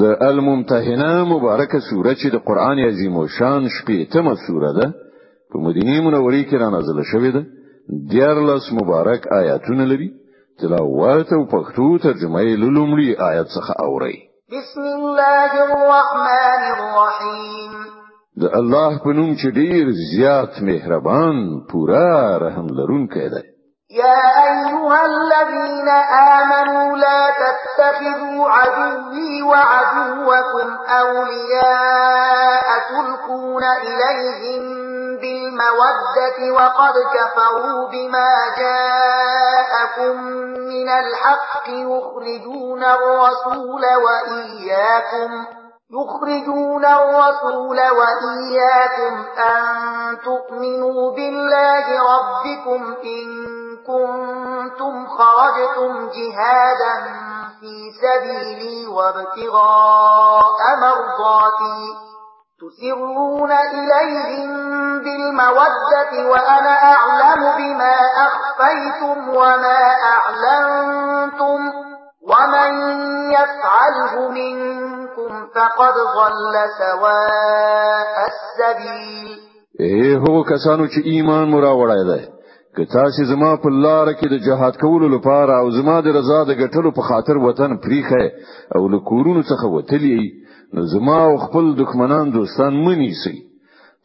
د 0.00 0.04
الممتحنه 0.30 1.10
مبارکه 1.34 1.78
سوره 1.90 2.12
چې 2.20 2.26
د 2.34 2.36
قران 2.48 2.78
عظیم 2.88 3.14
او 3.20 3.26
شان 3.38 3.62
شپږمه 3.76 4.34
سوره 4.46 4.70
ده 4.78 4.86
په 5.50 5.56
مدینه 5.66 5.94
منورې 6.06 6.42
کې 6.48 6.56
را 6.62 6.68
نازله 6.74 7.04
شوې 7.12 7.30
ده 7.36 7.42
دیارلس 8.12 8.64
مبارک 8.80 9.20
آیاتونه 9.40 9.84
لري 9.92 10.08
تلاوت 10.60 11.28
او 11.36 11.42
پښتو 11.54 11.86
ترجمه 12.06 12.40
یې 12.46 12.54
لومړی 12.62 13.08
آیت 13.30 13.46
څخه 13.56 13.72
اوري 13.86 14.16
بسم 14.56 14.82
الله 15.00 15.50
الرحمن 15.66 16.64
الرحیم 16.80 17.72
د 18.42 18.44
الله 18.60 18.90
په 19.04 19.10
نوم 19.18 19.30
چې 19.40 19.48
ډیر 19.60 19.84
زیات 20.12 20.52
مهربان 20.70 21.36
پورا 21.70 22.08
رحم 22.46 22.66
لرونکی 22.78 23.26
دی 23.34 23.42
يا 23.90 24.42
أيها 24.48 25.06
الذين 25.06 25.88
آمنوا 26.38 26.96
لا 26.96 27.30
تتخذوا 27.30 28.50
عدوي 28.50 29.42
وعدوكم 29.42 30.76
أولياء 30.90 32.66
تلقون 32.88 33.62
إليهم 33.82 34.62
بالمودة 35.20 36.38
وقد 36.52 36.94
كفروا 37.14 37.88
بما 37.90 38.34
جاءكم 38.58 40.16
من 40.56 40.88
الحق 40.88 41.64
يخرجون 41.68 42.84
الرسول 42.84 43.84
وإياكم 43.84 45.46
يخرجون 45.90 46.84
الرسول 46.84 47.78
وإياكم 47.78 49.24
أن 49.38 50.18
تؤمنوا 50.24 51.12
بالله 51.16 51.86
ربكم 52.16 52.96
إن 53.04 53.59
كنتم 53.86 54.94
خرجتم 55.06 55.92
جهادا 56.16 56.94
في 57.60 57.72
سبيلي 58.02 58.86
وابتغاء 58.86 60.62
مرضاتي 60.84 61.80
تسرون 62.62 63.52
إليهم 63.52 64.50
بالمودة 65.04 66.30
وأنا 66.30 66.74
أعلم 66.94 67.40
بما 67.58 67.96
أخفيتم 68.26 69.28
وما 69.28 69.80
أعلنتم 70.14 71.58
ومن 72.22 72.72
يفعله 73.32 74.28
منكم 74.30 75.48
فقد 75.54 75.94
ضل 76.16 76.54
سواء 76.78 78.16
السبيل 78.30 79.50
اے 79.80 79.84
إيه 79.86 80.16
هو 80.18 80.42
کسانو 80.44 80.84
چې 80.92 80.98
ایمان 81.06 81.48
مراوړای 81.50 82.02
دی 82.10 82.20
که 82.76 82.84
تاسو 82.84 83.24
زما 83.24 83.56
په 83.56 83.68
لار 83.82 84.12
کې 84.14 84.26
د 84.32 84.42
جهاد 84.46 84.76
کولو 84.82 85.08
لپاره 85.16 85.52
او 85.62 85.70
زما 85.78 85.96
د 86.00 86.08
رضا 86.18 86.40
د 86.48 86.54
ګټلو 86.62 86.90
په 86.98 87.02
خاطر 87.08 87.36
وطن 87.46 87.72
پریخه 87.84 88.24
او 88.76 88.82
له 88.92 88.98
کورونو 89.10 89.42
څخه 89.50 89.66
وتلی 89.76 90.22
نو 90.74 90.82
زما 90.92 91.18
او 91.28 91.36
خپل 91.44 91.64
دښمنان 91.82 92.26
دوستان 92.38 92.72
منی 92.84 93.12
سي 93.22 93.34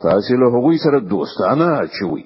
تاسو 0.05 0.37
له 0.41 0.47
هغوی 0.55 0.77
سره 0.85 0.99
دوستانه 1.13 1.69
چوي 1.97 2.23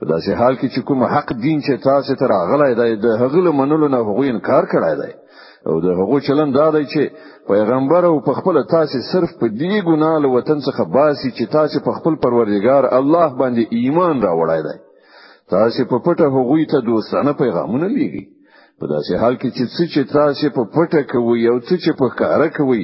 په 0.00 0.04
داسې 0.12 0.30
حال 0.40 0.54
کې 0.58 0.68
چې 0.74 0.80
کوم 0.88 1.00
حق 1.14 1.32
دین 1.44 1.60
چې 1.66 1.74
تاسو 1.88 2.14
ته 2.20 2.26
راغلی 2.34 2.74
دی 2.80 2.90
د 2.96 3.16
هغه 3.22 3.44
له 3.46 3.52
منلو 3.60 3.88
نه 3.88 3.96
هغوی 4.00 4.28
انکار 4.34 4.64
کړی 4.72 4.94
دی 5.02 5.12
او 5.68 5.80
د 5.86 5.96
هغو 6.00 6.20
چلند 6.28 6.54
دا 6.60 6.70
دی 6.76 6.84
چې 6.92 7.02
پیغمبر 7.52 8.04
او 8.10 8.20
په 8.28 8.32
خپل 8.40 8.62
تاسو 8.76 9.00
صرف 9.12 9.30
په 9.40 9.46
دې 9.46 9.86
ګناه 9.88 10.14
له 10.24 10.28
وطن 10.36 10.58
څخه 10.68 10.84
باسي 10.98 11.30
چې 11.38 11.50
تاسو 11.58 11.80
په 11.88 11.92
خپل 12.00 12.16
پروردگار 12.26 12.90
الله 12.98 13.26
باندې 13.40 13.64
ایمان 13.78 14.16
راوړای 14.28 14.62
دی 14.68 14.78
تاسو 15.54 15.82
په 15.90 15.96
پټه 16.06 16.26
هغوی 16.36 16.64
ته 16.72 16.78
دوستانه 16.90 17.32
پیغامونه 17.42 17.86
لیږي 17.96 18.24
په 18.80 18.84
داسې 18.92 19.12
حال 19.22 19.34
کې 19.42 19.48
چې 19.56 19.64
څه 19.74 19.82
چې 19.92 20.00
تاسو 20.18 20.46
په 20.56 20.62
پټه 20.74 21.00
کوي 21.12 21.40
او 21.50 21.56
څه 21.66 21.74
چې 21.82 21.90
په 22.00 22.08
کار 22.20 22.40
کوي 22.58 22.82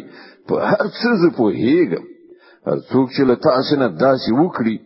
په 0.48 0.55
هر 0.70 0.87
څه 0.98 1.09
زه 1.23 1.29
پوهیږم 1.39 2.05
هر 2.69 2.79
څوک 2.91 3.07
چې 3.15 3.23
له 3.31 3.37
تاسو 3.48 3.73
نه 3.83 3.89
داسې 4.07 4.29
وکړي 4.42 4.77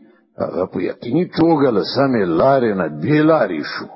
هغه 0.42 0.64
په 0.72 0.78
یقیني 0.90 1.24
توګه 1.40 1.68
له 1.76 1.82
سمې 1.94 2.22
لارې 2.40 2.72
نه 2.80 2.86
بېلارې 3.02 3.62
شو 3.72 3.86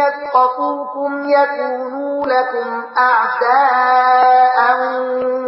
يثقفوكم 0.00 1.10
يكونوا 1.38 2.16
لكم 2.34 2.68
أعداء 3.10 4.60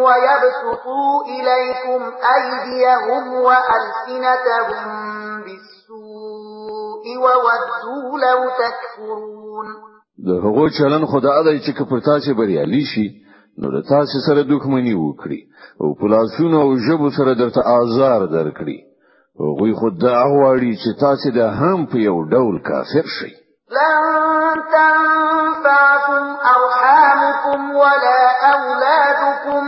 ويبسطوا 0.04 1.14
إليكم 1.36 2.00
أيديهم 2.34 3.22
وألسنتهم 3.34 5.17
وودوا 7.18 8.18
لو 8.24 8.50
تكفرون 8.62 9.66
د 10.26 10.30
هغو 10.44 10.68
چلن 10.68 11.06
خدا 11.06 11.42
دای 11.42 11.58
چې 11.60 11.72
کفر 11.78 12.00
تاسو 12.00 12.34
بریالي 12.34 12.82
شي 12.94 13.06
نو 13.62 13.70
د 13.76 13.82
تاسو 13.88 14.18
سره 14.28 14.42
دښمنی 14.42 14.94
وکړي 14.98 15.40
او 15.82 15.88
پلاسونه 16.00 16.56
او 16.62 16.70
ژبو 16.86 17.10
سره 17.18 17.34
درته 17.40 17.60
آزار 17.80 18.20
درکړي 18.36 18.78
هغوی 19.42 19.74
خود 19.80 19.98
دا 20.06 20.22
غواړي 20.34 20.72
چې 20.82 21.00
تاسو 21.00 21.30
د 21.30 21.38
هم 21.60 21.86
په 21.90 21.96
یو 22.08 22.16
ډول 22.32 22.62
کافر 22.70 23.06
شئ 23.18 23.32
لن 23.78 24.62
تنفعكم 24.76 26.24
أرحامكم 26.58 27.70
ولا 27.76 28.20
أولادكم 28.54 29.64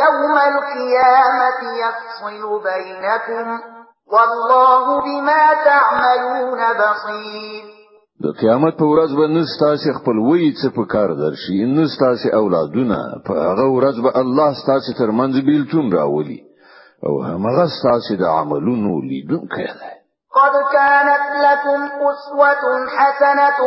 يوم 0.00 0.32
القيامة 0.48 1.60
يفصل 1.82 2.42
بينكم 2.68 3.58
والله 4.14 5.00
بما 5.04 5.42
تعملون 5.64 6.60
بصير 6.82 7.64
د 8.24 8.26
قیامت 8.40 8.74
په 8.78 8.86
ورځ 8.92 9.10
به 9.18 9.26
نستاسي 9.38 9.90
خپل 9.98 10.16
وی 10.28 10.44
څه 10.62 10.66
په 10.76 10.84
کار 10.94 11.08
درشي 11.22 11.58
نستاسي 11.78 12.28
اولادونه 12.40 12.98
په 13.26 13.32
هغه 13.48 13.66
ورځ 13.76 13.96
به 14.04 14.10
الله 14.22 14.48
ستاسي 14.62 14.92
تر 15.00 15.10
منځ 15.18 15.34
بیلتون 15.48 15.86
راولي 15.92 16.40
او 17.06 17.12
هغه 17.28 17.64
ستاسي 17.78 18.14
د 18.22 18.24
عملونو 18.38 18.92
لیدونکی 19.10 19.66
دی 19.78 19.94
قد 20.40 20.54
كانت 20.74 21.24
لكم 21.46 21.80
أسوة 22.10 22.64
حسنة 22.98 23.58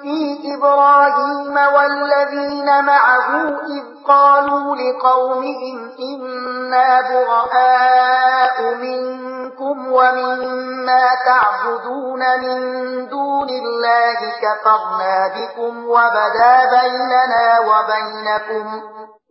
في 0.00 0.18
إبراهيم 0.54 1.54
والذين 1.74 2.68
معه 2.90 3.28
إذ 3.76 3.84
قالوا 4.08 4.76
لقومهم 4.76 5.78
إنا 6.10 6.88
براء 7.08 8.56
منكم 8.82 9.25
أَنفُسِكُمْ 9.66 9.92
وَمِمَّا 9.92 11.04
تَعْبُدُونَ 11.26 12.22
مِن 12.40 12.58
دُونِ 13.08 13.48
اللَّهِ 13.48 14.32
كَفَرْنَا 14.42 15.28
بِكُمْ 15.36 15.86
وَبَدَا 15.88 16.54
بَيْنَنَا 16.80 17.44
وَبَيْنَكُمْ 17.60 18.66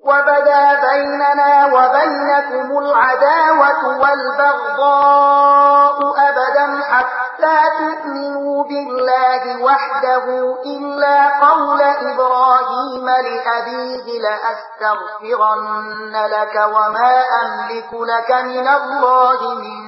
وَبَدَا 0.06 0.63
بَيْنَنَا 0.91 1.51
وَبَيْنَكُمُ 1.66 2.68
الْعَدَاوَةُ 2.78 3.84
وَالْبَغْضَاءُ 4.00 6.00
أَبَدًا 6.29 6.67
حَتَّى 6.90 7.57
تُؤْمِنُوا 7.78 8.59
بِاللَّهِ 8.63 9.44
وَحْدَهُ 9.63 10.25
إِلَّا 10.66 11.17
قَوْلَ 11.47 11.81
إِبْرَاهِيمَ 11.81 13.07
لِأَبِيهِ 13.28 14.06
لَأَسْتَغْفِرَنَّ 14.22 16.13
لَكَ 16.31 16.56
وَمَا 16.75 17.13
أَمْلِكُ 17.41 17.91
لَكَ 17.94 18.31
مِنَ 18.31 18.67
اللَّهِ 18.67 19.40
مِن 19.56 19.84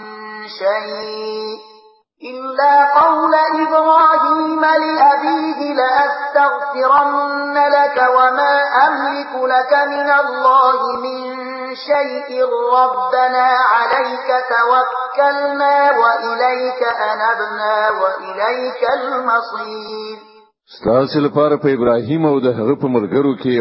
شيء 0.47 1.57
إلا 2.23 2.75
قول 3.01 3.33
إبراهيم 3.65 4.59
لأبيه 4.61 5.59
لأستغفرن 5.79 7.55
لك 7.75 7.97
وما 8.17 8.53
أملك 8.87 9.33
لك 9.53 9.73
من 9.89 10.09
الله 10.21 10.79
من 11.03 11.37
شيء 11.75 12.41
ربنا 12.79 13.45
عليك 13.71 14.27
توكلنا 14.49 15.91
وإليك 15.97 16.81
أنبنا 17.09 17.89
وإليك 18.01 18.81
المصير 19.03 20.17
ستاسو 20.79 21.19
لپاره 21.19 21.55
په 21.57 21.69
ابراهیم 21.73 22.25
او 22.25 22.39
د 22.39 22.47
هغه 22.59 22.75
په 22.81 22.87
مرګرو 22.87 23.33
کې 23.35 23.59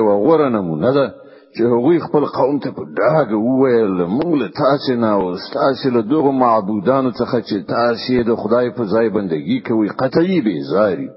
نمونه 0.55 0.91
ده 0.99 1.07
چې 1.57 1.65
هغوی 1.73 1.99
خپل 2.07 2.25
قوم 2.39 2.57
ته 2.65 2.71
په 2.79 2.83
ډاګ 2.97 3.29
وویل 3.49 3.93
موږ 4.17 4.31
له 4.41 4.49
تاسو 4.63 4.93
نه 5.03 5.11
او 5.17 5.23
تاسو 5.59 5.87
له 5.97 6.01
دغه 6.13 6.31
معبودانو 6.43 7.11
څخه 7.21 7.37
چې 7.49 7.57
تاسو 7.77 8.15
د 8.31 8.43
خدای 8.43 8.69
په 8.79 8.83
ځای 8.95 9.07
بندگی 9.17 9.59
کوي 9.69 9.89
قطعي 10.03 10.39
به 10.47 10.55
زاري 10.73 11.09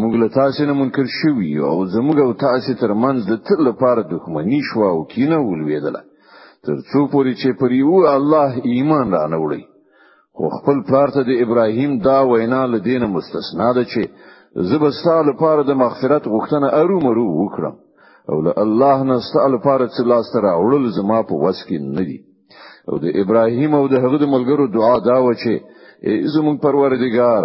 موږ 0.00 0.12
له 0.22 0.28
تاسو 0.38 0.60
نه 0.70 0.74
منکر 0.80 1.06
شوی 1.18 1.50
او 1.70 1.76
زموږ 1.94 2.16
او 2.24 2.32
تاسو 2.46 2.70
ترمنځ 2.82 3.18
د 3.30 3.34
تر 3.48 3.58
لپاره 3.68 4.00
دښمنی 4.12 4.60
شو 4.70 4.82
او 4.92 4.98
کینه 5.14 5.38
ولویدله 5.50 6.02
تر 6.66 6.76
څو 6.90 7.00
پورې 7.12 7.32
چې 7.40 7.48
پر 7.60 7.70
یو 7.82 7.94
الله 8.16 8.50
ایمان 8.72 9.06
را 9.18 9.24
نوړي 9.36 9.62
خو 10.36 10.44
خپل 10.56 10.76
پلار 10.88 11.08
ته 11.16 11.20
د 11.30 11.42
ابراهیم 11.44 11.92
دا 12.08 12.18
وینا 12.30 12.62
له 12.72 12.78
دینه 12.88 13.06
مستثنا 13.16 13.68
ده 13.78 13.84
چې 13.92 14.02
زبستا 14.72 15.16
لپاره 15.30 15.60
د 15.70 15.82
مغفرت 15.84 16.24
غوښتنه 16.32 16.66
ارومرو 16.80 17.26
وکړم 17.40 17.74
او 18.30 18.40
له 18.42 18.52
الله 18.64 18.98
نه 19.10 19.18
ستاسو 19.28 19.48
لپاره 19.56 19.86
چې 19.94 20.00
لاس 20.10 20.32
تر 20.32 20.44
اورل 20.54 20.84
زما 20.98 21.18
په 21.28 21.34
وس 21.44 21.58
کې 21.68 21.76
نه 21.96 22.04
دي 22.10 22.18
او 22.88 22.94
د 23.04 23.06
ابراهیم 23.22 23.74
او 23.78 23.84
د 23.92 23.96
هغه 24.04 24.16
د 24.22 24.26
ملګرو 24.34 24.66
دعا 24.76 24.94
دا 25.08 25.16
و 25.26 25.32
چې 25.42 25.52
زموږ 26.34 26.56
پروردګار 26.66 27.42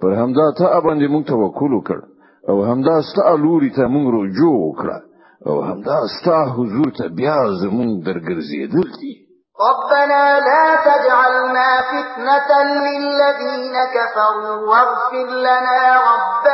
پر 0.00 0.10
همدا 0.20 0.46
ته 0.58 0.68
باندې 0.86 1.06
موږ 1.14 1.22
توکل 1.32 1.72
وکړ 1.76 1.98
او 2.50 2.54
همدا 2.70 2.96
ستاسو 3.10 3.38
لوري 3.44 3.70
ته 3.76 3.82
موږ 3.94 4.04
رجوع 4.20 4.54
وکړه 4.66 4.98
او 5.48 5.54
همدا 5.70 5.98
ستاسو 6.16 6.50
حضور 6.58 6.88
ته 6.98 7.04
بیا 7.20 7.38
زموږ 7.62 7.90
درګرځېدل 8.08 8.88
دي 9.00 9.12
ربنا 9.68 10.22
لا 10.48 10.64
تجعلنا 10.88 11.70
فتنة 11.92 12.50
للذين 12.86 13.74
كفروا 13.96 14.54
واغفر 14.70 15.26
لنا 15.46 15.80
ربنا 16.10 16.49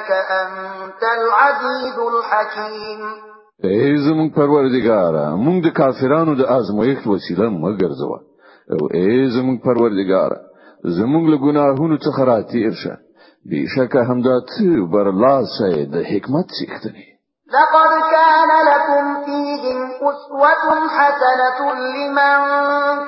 إنك 0.00 0.10
أنت 0.30 1.02
العزيز 1.02 1.98
الحكيم 1.98 3.30
ای 3.64 3.96
زمون 4.08 5.60
د 5.60 5.66
کافرانو 5.72 6.34
د 6.34 6.44
وسیله 7.06 7.50
زوا 8.00 8.18
او 8.72 8.88
زمون 10.96 11.22
له 11.30 11.36
ګناهونو 11.44 11.96
څخه 12.04 12.20
راتیر 12.24 12.70
شه 12.82 12.96
بشکه 13.50 14.02
همدا 14.10 14.36
بر 14.92 15.06
لاسه 15.22 15.84
د 15.92 16.04
حکمت 16.04 16.46
لقد 17.56 17.90
كان 18.14 18.50
لكم 18.72 19.04
فيهم 19.24 19.78
أسوة 20.02 20.88
حسنة 20.98 21.60
لمن 21.96 22.36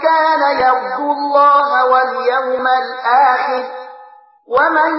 كان 0.04 0.42
يرجو 0.60 1.12
الله 1.16 1.68
واليوم 1.92 2.62
الآخر 2.82 3.81
ومن 4.48 4.92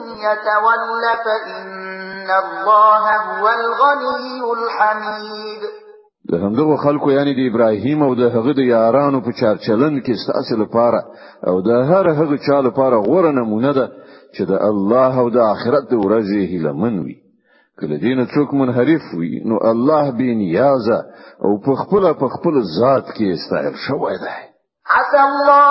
يتول 0.00 1.04
فإن 1.24 2.30
الله 2.30 3.04
هو 3.40 3.48
الغني 3.58 4.42
الحميد 4.64 5.62
له 6.30 6.38
همدغه 6.46 6.76
خلکو 6.84 7.10
یعنی 7.10 7.34
د 7.34 7.54
ابراهیم 7.54 8.02
او 8.02 8.14
د 8.14 8.20
هغه 8.20 8.52
د 8.52 8.58
یارانو 8.58 9.20
په 9.20 9.30
چارچلن 9.40 10.00
کې 10.04 10.12
ستاسو 10.24 10.56
لپاره 10.62 11.02
او 11.48 11.60
د 11.60 11.70
هر 11.70 12.08
هغه 12.10 12.36
چا 12.46 12.60
لپاره 12.60 12.96
غوره 12.96 13.30
نمونه 13.30 13.72
ده 13.72 13.88
چې 14.38 14.42
د 14.42 14.52
الله 14.68 15.12
او 15.20 15.30
د 15.30 15.36
آخرت 15.36 15.84
د 15.90 15.94
ورځې 16.04 16.38
هیله 16.52 16.72
منوي 16.72 17.16
کله 17.80 17.96
دین 17.96 18.26
څوک 18.26 18.54
منحرف 18.54 19.02
وي 19.18 19.42
نو 19.44 19.56
الله 19.70 20.10
به 20.10 20.34
نیازه 20.44 20.98
او 21.44 21.58
په 21.64 21.74
خپل 21.82 22.12
په 22.22 22.28
خپل 22.34 22.62
ذات 22.80 23.04
کې 23.06 23.26
استعاره 23.36 23.76
شوی 23.86 24.16
دی 24.24 24.36
عسى 24.98 25.20
الله 25.30 25.69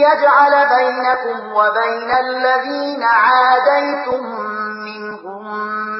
ليجعل 0.00 0.54
بينكم 0.76 1.46
وبين 1.48 2.10
الذين 2.26 3.02
عاديتم 3.02 4.24
منهم 4.84 5.44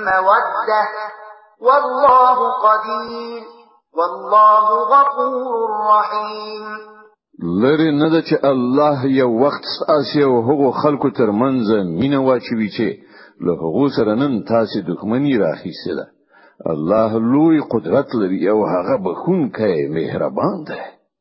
مودة 0.05 0.85
والله 1.61 2.51
قدير 2.53 3.43
والله 3.97 4.65
غفور 4.95 5.71
رحيم 5.91 6.65
لری 7.63 7.91
نه 7.99 8.09
ده 8.09 8.21
چې 8.23 8.39
الله 8.45 9.05
یو 9.07 9.31
وخت 9.45 9.63
اساسي 9.65 10.25
او 10.25 10.35
هغو 10.49 10.71
خلکو 10.83 11.09
ترمنځ 11.19 11.69
مینه 12.01 12.21
واچوي 12.29 12.69
چې 12.77 12.89
له 13.45 13.53
هغو 13.63 13.89
سره 13.97 14.15
نن 14.15 14.45
تاسو 14.45 14.79
دښمنی 14.89 15.35
راخیسته 15.47 15.93
ده 15.99 16.07
الله 16.73 17.11
لوی 17.33 17.61
قدرت 17.73 18.09
لري 18.15 18.51
او 18.51 18.59
هغه 18.75 18.95
بخون 19.05 19.51
کوي 19.57 19.89
مهربان 19.89 20.65
دی 20.69 20.81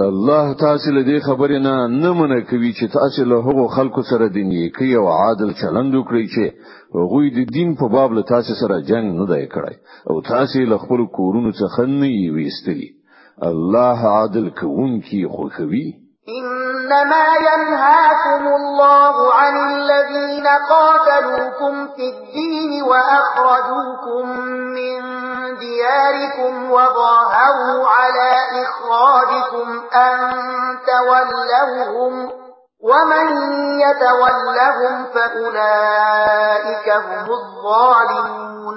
الله 0.00 0.52
تاسو 0.54 0.90
له 0.90 1.02
دې 1.06 1.20
خبرې 1.26 1.58
نه 1.64 1.86
نه 1.86 2.14
منع 2.14 2.40
کوي 2.50 2.72
چې 2.72 2.86
تاسو 2.92 3.24
له 3.30 3.36
هغو 3.46 3.66
خلکو 3.68 4.02
سره 4.02 4.28
دیني 4.28 4.68
کوي 4.76 4.94
او 4.96 5.06
عادل 5.08 5.52
چلند 5.54 5.94
وکړي 5.94 6.26
چې 6.34 6.44
هغه 6.94 7.30
د 7.38 7.52
دین 7.54 7.74
په 7.78 7.88
باب 7.88 8.12
له 8.12 8.22
تاسو 8.22 8.54
سره 8.54 8.80
جنگ 8.90 9.06
نه 9.20 9.26
دی 9.26 9.46
کړی 9.54 9.76
او 10.10 10.20
تاسو 10.20 10.58
له 10.70 10.78
خپل 10.78 11.06
کورونو 11.18 11.50
څخه 11.50 11.80
نه 11.86 12.06
یې 12.06 12.26
ویستلی 12.34 12.90
الله 13.46 13.98
عادل 14.18 14.50
کوونکی 14.60 15.22
خوښوي 15.28 15.88
إنما 16.38 17.26
ينهاكم 17.48 18.44
الله 18.60 19.32
عن 19.32 19.54
الذين 19.70 20.46
قاتلوكم 20.70 21.72
في 21.96 22.04
الدين 22.14 22.82
وأخرجوكم 22.82 24.26
من 24.78 25.02
دياركم 25.60 26.70
وظاهروا 26.70 27.82
على 27.96 28.30
إخراجكم 28.64 29.66
أن 29.94 30.16
تولوهم 30.92 32.14
ومن 32.90 33.26
يتولهم 33.84 35.04
فأولئك 35.14 36.88
هم 37.06 37.26
الظالمون 37.28 38.74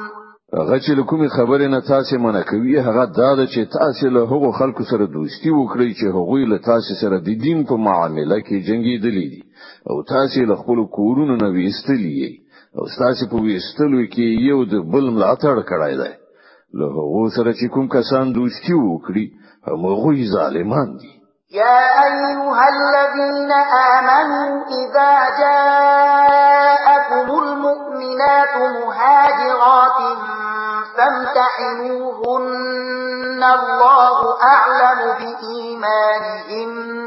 هغه 0.57 0.77
چې 0.79 1.01
کومې 1.09 1.27
خبرې 1.29 1.67
نه 1.67 1.79
تاسو 1.79 2.17
منع 2.17 2.41
کوي 2.41 2.79
هغه 2.81 3.05
دا 3.05 3.35
ده 3.35 3.45
چې 3.45 3.67
تاسو 3.79 4.09
له 4.09 4.23
هغو 4.23 4.51
خلکو 4.51 4.83
سره 4.91 5.05
دوستی 5.05 5.49
وکړئ 5.51 5.89
چې 5.99 6.05
هغوی 6.15 6.45
له 6.45 6.57
تاسو 6.57 6.93
سره 7.01 7.17
د 7.19 7.29
دین 7.45 7.65
په 7.65 7.75
معاملې 7.75 8.39
کې 8.47 8.65
جنگیدلی 8.69 9.27
دي 9.33 9.43
او 9.89 9.95
تاسو 10.13 10.45
له 10.49 10.55
خپل 10.61 10.85
کورونو 10.97 11.35
نه 11.43 11.49
وېستلی 11.55 12.31
او 12.79 12.83
تاسو 13.01 13.23
په 13.31 13.37
وېستلو 13.47 13.99
کې 14.13 14.25
یو 14.49 14.63
د 14.73 14.75
بل 14.93 15.05
ملاتړ 15.11 15.55
کړای 15.71 15.93
دی 16.01 16.13
له 16.73 16.85
هو 16.87 17.29
سره 17.35 17.51
چې 17.59 17.65
کوم 17.73 17.85
کسان 17.95 18.25
دوستي 18.37 18.73
وکړي 18.77 19.25
همغوی 19.67 20.19
ظالمان 20.35 20.89
دي 20.99 21.11
يا 21.51 21.83
أيها 22.07 22.63
الذين 22.77 23.51
آمنوا 23.95 24.65
إذا 24.81 25.13
جاءكم 25.43 27.25
المؤمنات 27.43 28.53
مهاجرات 28.79 29.97
فامتحنوهن 30.95 33.41
الله 33.57 34.17
أعلم 34.43 34.99
بإيمانهن 35.19 37.06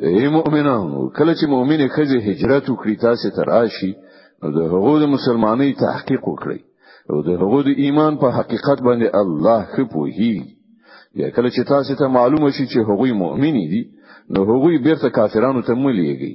ای 0.00 0.28
مؤمنانو 0.36 1.00
کله 1.16 1.32
چې 1.38 1.44
مؤمنه 1.54 1.86
خزه 1.94 2.18
هجرت 2.28 2.64
وکړي 2.68 2.94
تاسو 3.06 3.28
ته 3.36 3.42
راشي 3.52 3.92
نو 4.42 4.48
د 4.56 4.60
هغو 4.72 4.92
مسلمانۍ 5.14 5.70
تحقیق 5.84 6.22
وکړي 6.30 6.60
او 7.10 7.16
د 7.28 7.30
هغو 7.42 7.58
د 7.68 7.70
ایمان 7.84 8.12
په 8.22 8.28
حقیقت 8.38 8.78
باندې 8.86 9.08
الله 9.20 9.60
خپوهي 9.72 10.36
یا 11.20 11.28
کله 11.36 11.48
چې 11.56 11.62
تاسو 11.72 11.92
ته 12.00 12.04
معلومه 12.18 12.50
شي 12.56 12.64
چې 12.72 12.78
هغوی 12.88 13.12
مؤمنی 13.22 13.64
دي 13.72 13.82
نو 14.34 14.40
هغوی 14.50 14.76
بیرته 14.86 15.08
کافرانو 15.18 15.60
ته 15.68 15.72
مليږي 15.84 16.34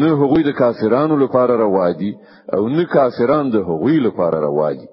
نه 0.00 0.08
هغوی 0.20 0.42
د 0.42 0.50
کافرانو 0.60 1.14
لپاره 1.24 1.52
روادي 1.64 2.12
او 2.56 2.62
نه 2.76 2.84
کافران 2.94 3.44
د 3.50 3.56
هغوی 3.68 3.96
لپاره 4.06 4.36
روادي 4.48 4.86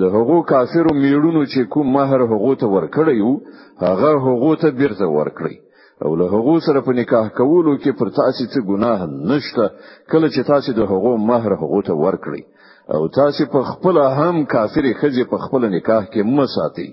د 0.00 0.02
هغو 0.14 0.38
کافرو 0.52 0.92
میړونو 1.02 1.42
چې 1.52 1.60
کوم 1.72 1.86
مہر 1.96 2.20
هغو 2.32 2.52
ته 2.60 2.66
ورکړی 2.76 3.16
وو 3.26 3.34
هغه 3.86 4.10
هغو 4.26 4.52
ته 4.62 4.68
بیرته 4.80 5.06
ورکړی 5.18 5.54
او 6.04 6.16
له 6.16 6.26
هغه 6.34 6.54
سره 6.66 6.80
په 6.86 6.92
نکاح 7.00 7.26
کولو 7.40 7.72
کې 7.82 7.90
پر 7.98 8.08
تاسو 8.18 8.44
څه 8.52 8.58
ګناه 8.70 9.00
نشته 9.32 9.64
کله 10.12 10.26
چې 10.34 10.42
تاسو 10.52 10.68
د 10.78 10.90
هغه 10.92 11.12
مہر 11.30 11.52
هغه 11.62 11.76
ته 11.88 11.94
ورکړي 12.04 12.42
او 12.94 13.00
تاسو 13.18 13.42
په 13.54 13.60
خپل 13.70 13.96
هم 14.18 14.36
کافر 14.54 14.84
خځه 15.00 15.24
په 15.32 15.36
خپل 15.44 15.62
نکاح 15.76 16.02
کې 16.12 16.20
مساتي 16.38 16.88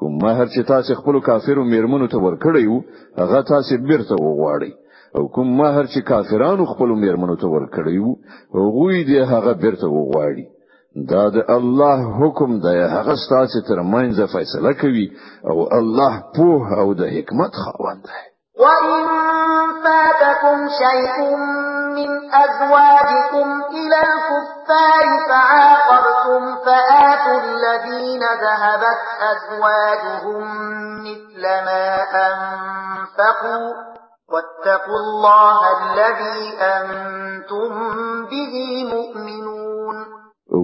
کوم 0.00 0.12
مہر 0.24 0.46
چې 0.54 0.60
تاسو 0.72 0.90
خپل 1.00 1.16
کافرو 1.28 1.62
میرمنو 1.72 2.06
ته 2.12 2.18
ورکړی 2.26 2.62
وو 2.70 2.78
هغه 3.20 3.38
تاسو 3.52 3.78
بیرته 3.88 4.14
وغواړي 4.24 4.70
او 5.18 5.22
کوم 5.34 5.48
مہر 5.60 5.84
چې 5.94 6.00
کافرانو 6.12 6.64
خپل 6.72 6.88
میرمنو 7.04 7.36
ته 7.42 7.46
ورکړی 7.54 7.96
وو 8.04 8.12
هغه 8.60 9.02
دې 9.08 9.18
هغه 9.32 9.52
بیرته 9.64 9.86
وغواړي 9.96 10.44
دا 11.12 11.24
د 11.34 11.36
الله 11.56 11.98
حکم 12.20 12.50
دی 12.66 12.78
هغه 12.94 13.14
ستاسو 13.26 13.58
ترمنځ 13.70 14.16
فیصله 14.34 14.72
کوي 14.82 15.06
او 15.50 15.56
الله 15.80 16.12
پوه 16.36 16.62
او 16.80 16.88
د 17.00 17.12
حکمت 17.16 17.52
خاوند 17.64 18.02
دی 18.12 18.24
وَإِن 18.58 19.06
فَاتَكُمْ 19.84 20.68
شَيْءٌ 20.82 21.26
مِنْ 21.96 22.34
أَزْوَاجِكُمْ 22.34 23.48
إِلَى 23.70 23.98
الْكُفَّارِ 23.98 25.04
فَعَاقَبْتُمْ 25.28 26.56
فَآتُوا 26.64 27.40
الَّذِينَ 27.40 28.20
ذَهَبَتْ 28.22 29.02
أَزْوَاجُهُمْ 29.32 30.48
مِثْلَ 31.02 31.42
مَا 31.42 32.02
أَنفَقُوا 32.28 33.74
وَاتَّقُوا 34.32 35.00
اللَّهَ 35.06 35.60
الَّذِي 35.84 36.56
أَنْتُمْ 36.60 37.72
بِهِ 38.30 38.54
مُؤْمِنُونَ 38.94 39.55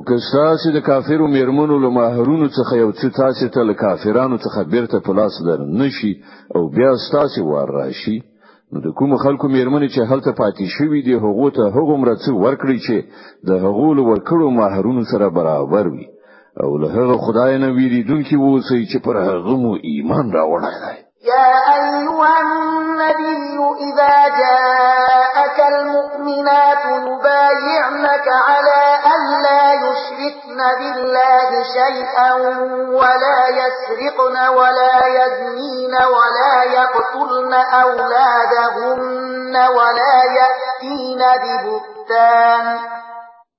کساس 0.08 0.62
د 0.74 0.80
کافرو 0.86 1.26
میرمنو 1.32 1.78
له 1.82 1.90
ماهرونو 1.96 2.46
څخه 2.58 2.76
یو 2.82 2.90
څه 2.92 3.08
تاسو 3.20 3.48
ته 3.56 3.62
له 3.68 3.74
کافرانو 3.82 4.36
څخه 4.44 4.64
بیرته 4.72 5.00
په 5.08 5.12
لاس 5.18 5.34
در 5.48 5.60
نشي 5.82 6.12
او 6.54 6.62
بیا 6.76 6.90
تاسو 7.12 7.44
وار 7.50 7.70
راشي 7.80 8.16
نو 8.72 8.82
د 8.86 8.94
کوم 9.00 9.14
خلکو 9.24 9.48
میرمنې 9.56 9.88
چې 9.94 10.10
هلته 10.12 10.32
پاتې 10.40 10.74
شوې 10.76 11.00
دي 11.08 11.18
هغه 11.24 11.48
ته 11.58 11.70
هغه 11.76 11.96
مرڅ 12.02 12.24
ورکړي 12.44 12.78
چې 12.86 12.96
د 13.48 13.62
هغه 13.66 13.88
له 13.98 14.06
ورکړو 14.10 14.50
ماهرونو 14.60 15.04
سره 15.12 15.30
برابر 15.40 15.92
وي 15.94 16.06
او 16.64 16.70
له 16.82 16.92
هغه 16.96 17.18
خدای 17.26 17.58
نه 17.64 17.72
ویریدونکي 17.78 18.40
ووسی 18.44 18.82
چې 18.90 19.04
پر 19.08 19.22
هغه 19.28 19.56
مو 19.64 19.72
ایمان 19.92 20.32
راوړای 20.38 20.78
دی 20.82 21.30
یا 21.32 21.78
ایها 21.78 22.32
النبی 22.44 23.68
اذا 23.88 24.14
جاءك 24.40 25.58
المؤمن 25.72 26.11
شيئا 31.72 32.32
ولا 32.88 33.48
يسرقن 33.60 34.36
ولا 34.48 34.96
يزنين 35.06 35.94
ولا 35.94 36.54
يقتلن 36.72 37.54
أولادهن 37.54 39.54
ولا 39.56 40.20
يأتين 40.40 41.18
ببهتان 41.42 42.66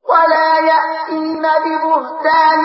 ولا 0.10 0.50
يأتين 0.60 1.42
ببهتان 1.66 2.60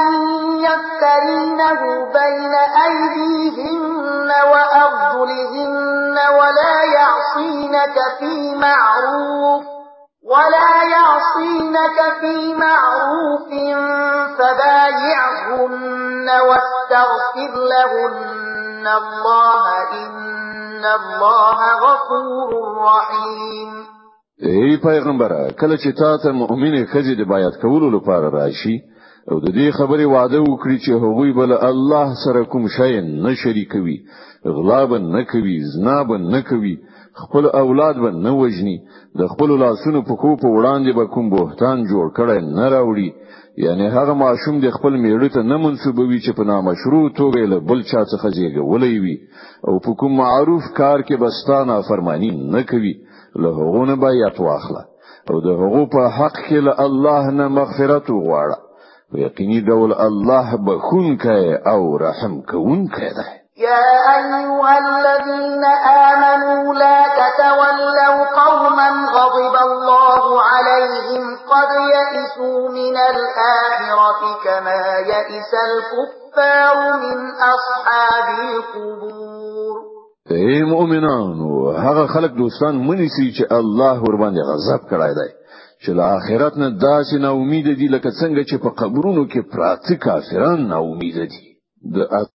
يفترينه 0.61 1.81
بين 2.12 2.55
أيديهن 2.85 4.31
وأرجلهن 4.50 6.17
ولا 6.38 6.75
يعصينك 6.85 7.95
في 8.19 8.33
معروف 8.57 9.62
ولا 10.29 10.75
يعصينك 10.97 11.97
في 12.21 12.55
معروف 12.55 13.49
فبايعهن 14.39 16.27
واستغفر 16.49 17.53
لهن 17.73 18.87
الله 18.87 19.67
إن 19.93 20.85
الله 21.01 21.59
غفور 21.85 22.75
رحيم 22.87 23.69
ای 24.43 24.77
پیغمبره 24.77 25.51
کله 25.61 25.77
چې 25.77 25.91
تاسو 25.99 26.19
ته 26.23 26.33
مؤمنه 26.33 26.81
خځې 26.93 27.15
د 27.21 27.29
بایات 27.33 27.57
کولو 27.65 27.89
لپاره 27.97 28.29
راشي 28.39 28.77
او 29.31 29.41
د 29.41 29.49
دې 29.57 29.67
خبرې 29.79 30.05
وعده 30.15 30.39
وکړي 30.51 30.77
چې 30.87 30.91
هغوی 31.03 31.33
بل 31.41 31.53
الله 31.71 32.07
سره 32.25 32.41
کوم 32.53 32.65
شی 32.77 33.01
نه 33.25 33.33
شریکوي 33.43 33.97
غلاب 34.57 34.91
نه 34.95 35.23
کوي 35.31 35.57
زنا 35.75 35.97
نه 36.33 36.41
کوي 36.51 36.77
خپل 37.27 37.47
اولاد 37.47 37.95
به 37.97 38.11
نه 38.11 38.31
وژني 38.33 38.79
د 39.19 39.27
خپل 39.33 39.51
لاسونو 39.65 40.01
په 40.09 40.15
کو 40.23 40.31
په 40.43 40.49
وړاندې 40.57 40.91
به 40.99 41.05
کوم 41.15 41.27
بهتان 41.35 41.77
جوړ 41.91 42.07
کړي 42.19 42.39
نه 42.59 42.67
راوړي 42.75 43.09
یعنی 43.67 43.87
هغه 43.97 44.13
ماشوم 44.25 44.57
د 44.61 44.67
خپل 44.77 44.93
میړه 45.05 45.29
ته 45.35 45.41
نه 45.51 45.57
منسوبوي 45.65 46.19
چې 46.25 46.31
په 46.39 46.43
نامشروع 46.51 47.07
توګه 47.21 47.43
له 47.53 47.59
بل 47.71 47.81
چا 47.91 48.01
څخه 48.13 48.27
زیږولې 48.39 48.93
وي 49.05 49.17
او 49.69 49.75
په 49.85 49.91
کوم 50.01 50.13
معروف 50.23 50.65
کار 50.81 50.99
کې 51.07 51.17
بستانه 51.25 51.77
فرمانی 51.89 52.31
نه 52.55 52.61
کوي 52.71 52.95
له 53.43 53.49
هغه 53.59 53.81
نه 53.91 53.97
باید 54.07 54.35
واخله 54.49 54.83
او 55.31 55.37
د 55.47 55.59
هغه 55.63 55.83
په 55.95 56.03
حق 56.19 56.37
کې 56.47 56.59
له 56.67 56.73
الله 56.87 57.23
نه 57.39 57.47
مغفرت 57.59 58.07
وغواړه 58.17 58.59
یقیني 59.27 59.61
ډول 59.71 59.91
الله 60.07 60.47
بخون 60.69 61.07
کوي 61.25 61.53
او 61.73 61.81
رحم 62.07 62.33
کوونکی 62.51 63.11
دی 63.19 63.29
يا 63.59 64.15
أيها 64.19 64.75
الذين 64.79 65.65
آمنوا 66.11 66.75
لا 66.75 66.99
تتولوا 67.21 68.19
قوما 68.43 68.88
غضب 69.17 69.55
الله 69.69 70.27
عليهم 70.43 71.25
قد 71.53 71.71
يئسوا 71.95 72.69
من 72.71 72.95
الآخرة 73.11 74.21
كما 74.45 74.81
يئس 74.99 75.50
الكفار 75.69 76.77
من 77.03 77.19
أصحاب 77.55 78.29
القبور 78.49 79.88
اے 80.31 80.62
مؤمنان 80.71 81.43
هغه 81.87 82.07
خلق 82.15 82.33
دوستان 82.38 82.77
منی 82.87 83.09
سي 83.09 83.31
چې 83.33 83.55
الله 83.59 84.00
ور 84.03 84.17
باندې 84.23 84.49
غضب 84.49 84.91
کړای 84.91 85.15
دی 85.19 85.29
چې 85.87 85.91
له 85.91 86.03
آخرت 86.17 86.57
نه 86.57 86.69
داسې 86.87 87.21
نه 87.25 87.31
امید 87.31 87.65
دي 87.83 87.88
لکه 87.88 88.11
څنګه 88.11 88.45
چې 88.50 88.57
په 88.62 88.71
قبرونو 88.83 89.25
کې 89.29 89.41
پراته 89.53 89.95
کافران 89.97 90.69
نه 90.69 90.77
امید 90.79 91.17
دي 91.35 91.45
د 91.97 92.27